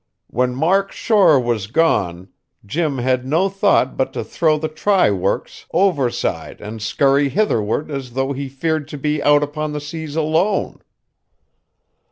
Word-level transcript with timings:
When 0.31 0.55
Mark 0.55 0.91
Shore 0.91 1.39
was 1.39 1.67
gone... 1.67 2.29
Jim 2.65 2.97
had 2.97 3.23
no 3.23 3.49
thought 3.49 3.95
but 3.97 4.11
to 4.13 4.23
throw 4.23 4.57
the 4.57 4.67
try 4.67 5.11
works 5.11 5.67
overside 5.73 6.59
and 6.59 6.81
scurry 6.81 7.29
hitherward 7.29 7.91
as 7.91 8.13
though 8.13 8.33
he 8.33 8.49
feared 8.49 8.87
to 8.87 8.97
be 8.97 9.21
out 9.21 9.43
upon 9.43 9.73
the 9.73 9.79
seas 9.79 10.15
alone." 10.15 10.81